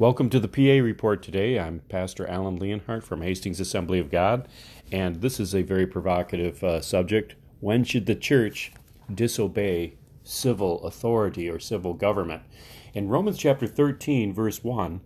[0.00, 1.58] Welcome to the PA Report today.
[1.58, 4.48] I'm Pastor Alan Leonhardt from Hastings Assembly of God,
[4.90, 7.34] and this is a very provocative uh, subject.
[7.60, 8.72] When should the church
[9.14, 12.44] disobey civil authority or civil government?
[12.94, 15.02] In Romans chapter 13, verse 1,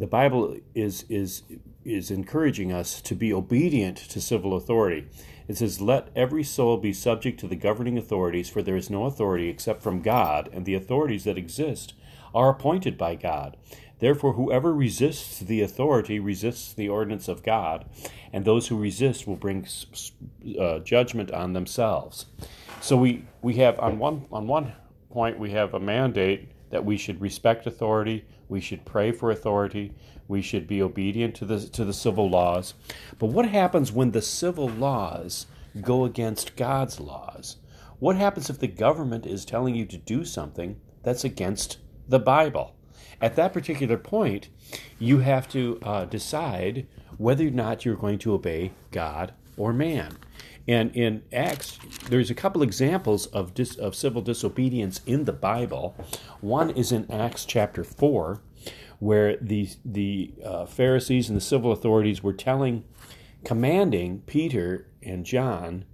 [0.00, 1.44] the Bible is, is,
[1.84, 5.06] is encouraging us to be obedient to civil authority.
[5.46, 9.04] It says, Let every soul be subject to the governing authorities, for there is no
[9.04, 11.94] authority except from God, and the authorities that exist
[12.34, 13.56] are appointed by God.
[13.98, 17.86] Therefore, whoever resists the authority resists the ordinance of God,
[18.32, 19.66] and those who resist will bring
[20.58, 22.26] uh, judgment on themselves.
[22.80, 24.72] So we, we have on one on one
[25.10, 29.92] point we have a mandate that we should respect authority, we should pray for authority,
[30.26, 32.74] we should be obedient to the to the civil laws.
[33.18, 35.46] But what happens when the civil laws
[35.80, 37.56] go against God's laws?
[38.00, 42.73] What happens if the government is telling you to do something that's against the Bible?
[43.20, 44.48] At that particular point,
[44.98, 46.86] you have to uh, decide
[47.18, 50.18] whether or not you're going to obey God or man.
[50.66, 55.94] And in Acts, there's a couple examples of, dis, of civil disobedience in the Bible.
[56.40, 58.40] One is in Acts chapter 4,
[58.98, 62.84] where the, the uh, Pharisees and the civil authorities were telling,
[63.44, 65.84] commanding Peter and John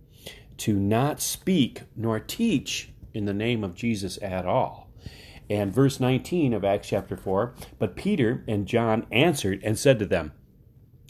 [0.59, 4.90] to not speak nor teach in the name of Jesus at all.
[5.51, 10.07] And verse 19 of Acts chapter 4 But Peter and John answered and said to
[10.07, 10.33] them,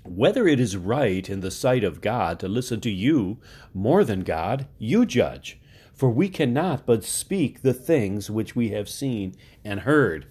[0.04, 3.38] Whether it is right in the sight of God to listen to you
[3.74, 5.60] more than God, you judge.
[5.92, 10.26] For we cannot but speak the things which we have seen and heard.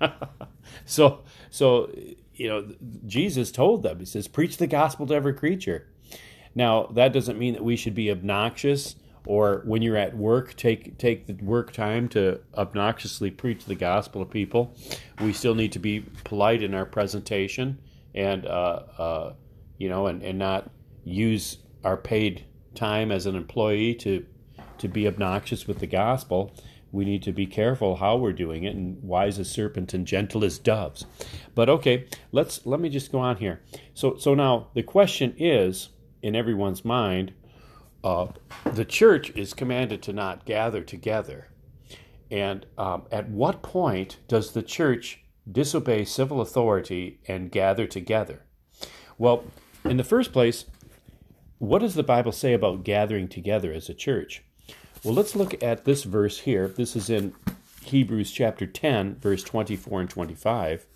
[0.86, 1.94] so, so
[2.32, 2.72] you know,
[3.04, 5.86] Jesus told them, He says, preach the gospel to every creature.
[6.54, 10.98] Now, that doesn't mean that we should be obnoxious or when you're at work, take
[10.98, 14.74] take the work time to obnoxiously preach the gospel to people.
[15.20, 17.78] We still need to be polite in our presentation,
[18.14, 19.32] and uh, uh,
[19.78, 20.70] you know, and, and not
[21.04, 24.24] use our paid time as an employee to
[24.78, 26.54] to be obnoxious with the gospel.
[26.92, 30.44] We need to be careful how we're doing it, and wise as serpents and gentle
[30.44, 31.04] as doves.
[31.54, 33.60] But okay, let's let me just go on here.
[33.94, 35.90] So so now the question is
[36.22, 37.32] in everyone's mind
[38.02, 38.28] uh,
[38.72, 41.48] the church is commanded to not gather together.
[42.30, 48.44] And um, at what point does the church disobey civil authority and gather together?
[49.18, 49.44] Well,
[49.84, 50.66] in the first place,
[51.58, 54.42] what does the Bible say about gathering together as a church?
[55.02, 56.68] Well, let's look at this verse here.
[56.68, 57.34] This is in
[57.84, 60.86] Hebrews chapter 10, verse 24 and 25.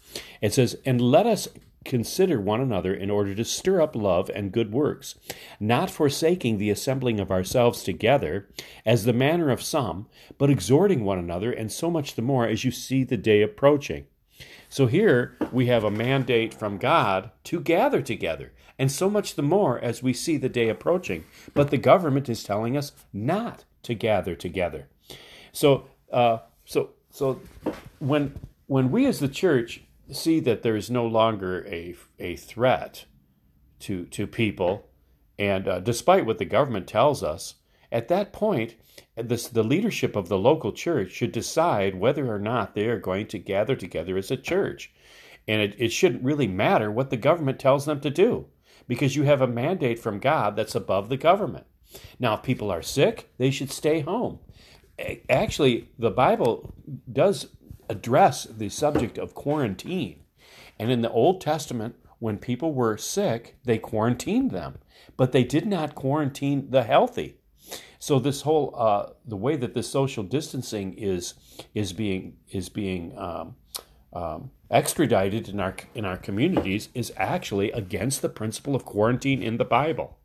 [0.40, 1.48] It says, And let us
[1.84, 5.14] consider one another in order to stir up love and good works,
[5.60, 8.48] not forsaking the assembling of ourselves together,
[8.84, 10.06] as the manner of some,
[10.38, 14.06] but exhorting one another, and so much the more as you see the day approaching.
[14.68, 19.42] So here we have a mandate from God to gather together, and so much the
[19.42, 21.24] more as we see the day approaching.
[21.54, 24.88] But the government is telling us not to gather together.
[25.52, 27.40] So, uh, so, so
[28.00, 28.34] when
[28.66, 33.04] when we as the church see that there is no longer a, a threat
[33.80, 34.88] to, to people.
[35.38, 37.54] And uh, despite what the government tells us,
[37.90, 38.74] at that point,
[39.16, 43.26] this, the leadership of the local church should decide whether or not they are going
[43.28, 44.92] to gather together as a church.
[45.46, 48.46] And it, it shouldn't really matter what the government tells them to do
[48.88, 51.66] because you have a mandate from God that's above the government.
[52.18, 54.40] Now, if people are sick, they should stay home.
[55.28, 56.74] Actually, the Bible
[57.12, 57.48] does
[57.88, 60.20] address the subject of quarantine.
[60.78, 64.78] And in the Old Testament, when people were sick, they quarantined them,
[65.16, 67.36] but they did not quarantine the healthy.
[67.98, 71.34] So this whole uh, the way that this social distancing is
[71.74, 73.56] is being is being um,
[74.12, 79.56] um, extradited in our in our communities is actually against the principle of quarantine in
[79.56, 80.18] the Bible.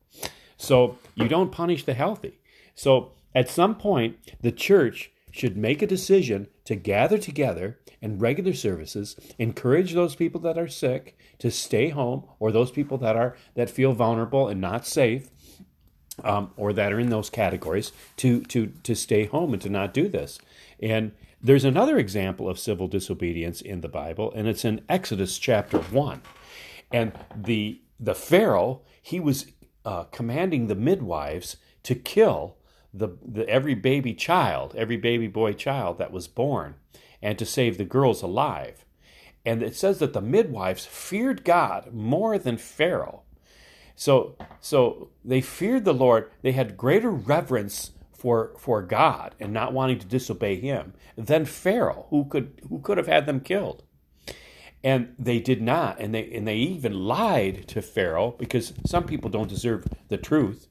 [0.57, 2.39] So you don't punish the healthy.
[2.75, 8.53] So at some point, the church should make a decision to gather together in regular
[8.53, 13.35] services, encourage those people that are sick to stay home, or those people that are
[13.55, 15.31] that feel vulnerable and not safe,
[16.23, 19.95] um, or that are in those categories to to to stay home and to not
[19.95, 20.37] do this.
[20.79, 21.11] And
[21.41, 26.21] there's another example of civil disobedience in the Bible, and it's in Exodus chapter one.
[26.91, 29.47] And the the Pharaoh he was
[29.85, 32.57] uh, commanding the midwives to kill
[32.93, 36.75] the, the every baby child, every baby boy child that was born,
[37.21, 38.85] and to save the girls alive.
[39.45, 43.23] And it says that the midwives feared God more than Pharaoh.
[43.95, 46.31] So, so they feared the Lord.
[46.41, 52.05] They had greater reverence for for God and not wanting to disobey Him than Pharaoh,
[52.09, 53.83] who could who could have had them killed.
[54.83, 59.29] And they did not, and they and they even lied to Pharaoh because some people
[59.29, 60.67] don't deserve the truth,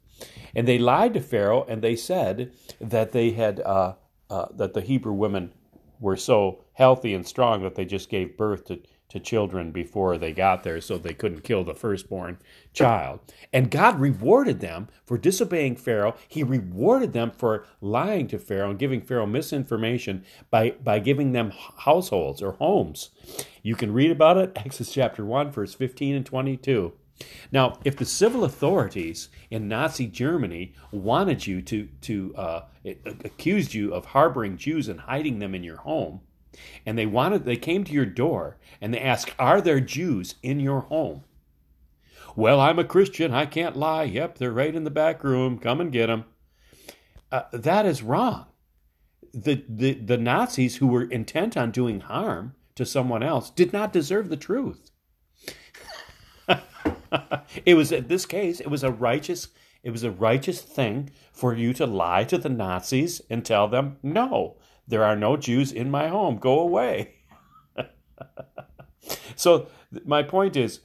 [0.55, 3.94] and they lied to Pharaoh and they said that they had uh,
[4.31, 5.53] uh, that the Hebrew women
[6.00, 10.32] were so healthy and strong that they just gave birth to to children before they
[10.32, 12.38] got there so they couldn't kill the firstborn
[12.75, 13.20] child.
[13.53, 16.15] And God rewarded them for disobeying Pharaoh.
[16.29, 21.53] He rewarded them for lying to Pharaoh and giving Pharaoh misinformation by, by giving them
[21.79, 23.11] households or homes.
[23.62, 26.93] You can read about it, Exodus chapter 1, verse 15 and 22.
[27.50, 33.93] Now, if the civil authorities in Nazi Germany wanted you to, to uh, accused you
[33.93, 36.20] of harboring Jews and hiding them in your home,
[36.87, 40.61] and they wanted they came to your door and they asked, "Are there Jews in
[40.61, 41.25] your home?"
[42.37, 43.32] Well, I'm a Christian.
[43.32, 44.05] I can't lie.
[44.05, 45.59] Yep, they're right in the back room.
[45.59, 46.25] Come and get them.
[47.31, 48.47] Uh, that is wrong.
[49.35, 53.93] The, the the Nazis who were intent on doing harm to someone else did not
[53.93, 54.91] deserve the truth.
[57.64, 59.49] it was in this case, it was a righteous
[59.82, 63.96] it was a righteous thing for you to lie to the Nazis and tell them,
[64.02, 64.56] no,
[64.88, 66.38] there are no Jews in my home.
[66.38, 67.14] Go away.
[69.37, 69.69] so
[70.05, 70.81] my point is,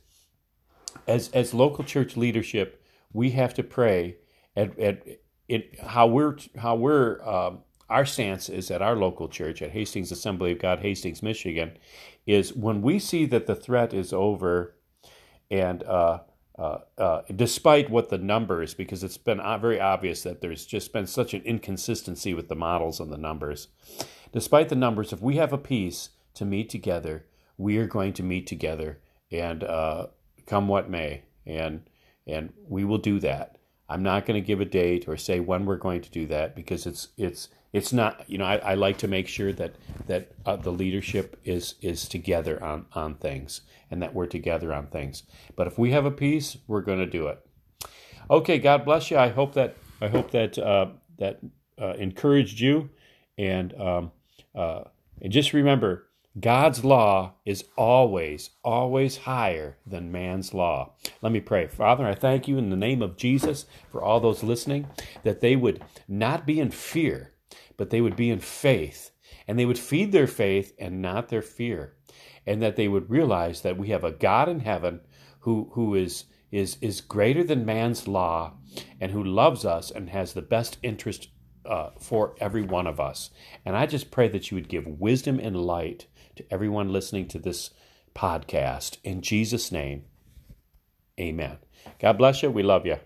[1.08, 4.18] as as local church leadership, we have to pray
[4.56, 5.04] at, at
[5.48, 7.60] it, how we're how we're um,
[7.90, 11.78] our stance is at our local church at Hastings Assembly of God, Hastings, Michigan,
[12.26, 14.76] is when we see that the threat is over,
[15.54, 16.20] and uh,
[16.58, 21.06] uh, uh, despite what the numbers, because it's been very obvious that there's just been
[21.06, 23.68] such an inconsistency with the models and the numbers.
[24.32, 28.24] Despite the numbers, if we have a peace to meet together, we are going to
[28.24, 29.00] meet together,
[29.32, 30.08] and uh,
[30.48, 31.88] come what may, and
[32.26, 33.60] and we will do that.
[33.94, 36.56] I'm not going to give a date or say when we're going to do that
[36.56, 39.76] because it's it's it's not you know I, I like to make sure that
[40.08, 43.62] that uh, the leadership is is together on on things
[43.92, 45.24] and that we're together on things.
[45.56, 47.40] But if we have a peace we're going to do it.
[48.32, 49.18] Okay god bless you.
[49.18, 50.88] I hope that i hope that uh,
[51.20, 51.40] that
[51.80, 52.90] uh, encouraged you
[53.38, 54.12] and um,
[54.56, 54.86] uh,
[55.22, 56.08] and just remember
[56.40, 60.94] God's law is always, always higher than man's law.
[61.22, 61.68] Let me pray.
[61.68, 64.88] Father, I thank you in the name of Jesus for all those listening
[65.22, 67.34] that they would not be in fear,
[67.78, 69.12] but they would be in faith.
[69.48, 71.98] And they would feed their faith and not their fear.
[72.48, 75.02] And that they would realize that we have a God in heaven
[75.42, 78.54] who, who is, is, is greater than man's law
[79.00, 81.30] and who loves us and has the best interest
[81.66, 83.30] uh, for every one of us.
[83.66, 87.40] And I just pray that you would give wisdom and light to everyone listening to
[87.40, 87.72] this
[88.16, 88.98] podcast.
[89.04, 90.04] In Jesus' name,
[91.20, 91.58] amen.
[92.00, 92.52] God bless you.
[92.52, 92.98] We love you.